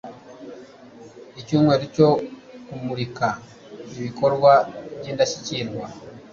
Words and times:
icyumweru 1.39 1.83
cyo 1.95 2.09
kumurika 2.67 3.27
ibikorwa 3.97 4.51
by'indashyikirwa 4.97 5.85